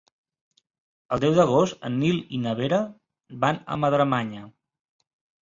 El 1.17 1.21
deu 1.23 1.35
d'agost 1.39 1.85
en 1.89 1.99
Nil 2.05 2.17
i 2.39 2.41
na 2.47 2.55
Vera 2.61 2.81
van 3.45 3.61
a 3.61 3.79
Madremanya. 3.85 4.43